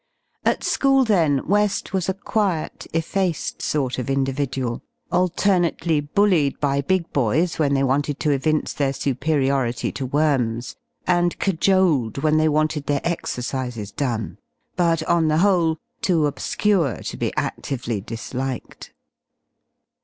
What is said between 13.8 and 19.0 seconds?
done ybut on the ivhole too obscure to beadively disliked.